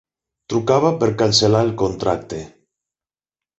[0.53, 2.43] Trucava per cancel·lar el contracte.